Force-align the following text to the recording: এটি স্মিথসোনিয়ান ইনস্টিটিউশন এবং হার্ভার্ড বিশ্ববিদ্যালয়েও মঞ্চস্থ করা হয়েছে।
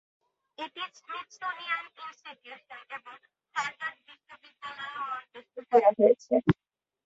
এটি 0.57 0.83
স্মিথসোনিয়ান 0.97 1.85
ইনস্টিটিউশন 1.97 2.81
এবং 2.97 3.15
হার্ভার্ড 3.55 3.97
বিশ্ববিদ্যালয়েও 4.07 5.01
মঞ্চস্থ 5.09 5.55
করা 5.71 5.89
হয়েছে। 5.97 6.33